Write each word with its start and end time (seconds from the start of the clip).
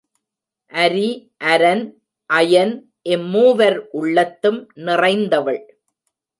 அரி, 0.71 1.09
அரன், 1.51 1.83
அயன் 2.29 2.73
இம்மூவர் 3.09 3.79
உள்ளத்தும் 3.93 4.59
நிறைந்தவள். 4.75 5.63